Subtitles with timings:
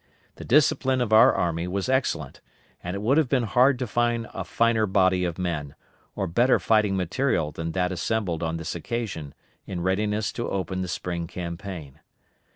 [0.37, 2.41] The discipline of our army was excellent,
[2.83, 5.75] and it would have been hard to find a finer body of men,
[6.15, 9.35] or better fighting material than that assembled on this occasion,
[9.67, 11.99] in readiness to open the spring campaign.